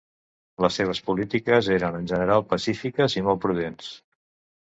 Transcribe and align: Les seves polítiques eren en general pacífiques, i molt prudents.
Les 0.63 0.77
seves 0.79 1.01
polítiques 1.09 1.69
eren 1.75 1.99
en 1.99 2.07
general 2.13 2.43
pacífiques, 2.55 3.19
i 3.21 3.25
molt 3.29 3.43
prudents. 3.45 3.93